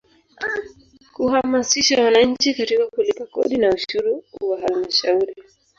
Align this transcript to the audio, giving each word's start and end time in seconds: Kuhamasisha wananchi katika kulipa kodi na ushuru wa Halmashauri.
Kuhamasisha 1.15 2.03
wananchi 2.03 2.53
katika 2.53 2.87
kulipa 2.87 3.25
kodi 3.25 3.57
na 3.57 3.69
ushuru 3.73 4.23
wa 4.41 4.61
Halmashauri. 4.61 5.35